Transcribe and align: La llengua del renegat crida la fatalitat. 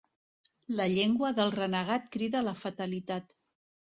La 0.79 0.87
llengua 0.93 1.29
del 1.41 1.51
renegat 1.57 2.09
crida 2.17 2.43
la 2.47 2.57
fatalitat. 2.65 3.29